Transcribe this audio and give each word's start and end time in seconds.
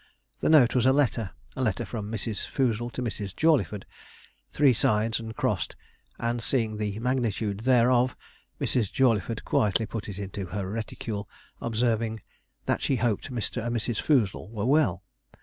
The 0.39 0.49
note 0.49 0.73
was 0.73 0.87
a 0.87 0.91
letter 0.93 1.29
a 1.55 1.61
letter 1.61 1.85
from 1.85 2.11
Mrs. 2.11 2.47
Foozle 2.47 2.89
to 2.93 3.03
Mrs. 3.03 3.35
Jawleyford, 3.35 3.85
three 4.49 4.73
sides 4.73 5.19
and 5.19 5.35
crossed; 5.35 5.75
and 6.17 6.41
seeing 6.41 6.77
the 6.77 6.97
magnitude 6.97 7.59
thereof, 7.59 8.15
Mrs. 8.59 8.91
Jawleyford 8.91 9.45
quietly 9.45 9.85
put 9.85 10.09
it 10.09 10.17
into 10.17 10.47
her 10.47 10.67
reticule, 10.67 11.29
observing, 11.61 12.23
'that 12.65 12.81
she 12.81 12.95
hoped 12.95 13.29
Mr. 13.31 13.63
and 13.63 13.75
Mrs. 13.77 14.01
Foozle 14.01 14.49
were 14.49 14.65
well?' 14.65 15.03